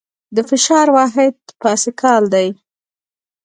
[0.35, 2.47] د فشار واحد پاسکال دی.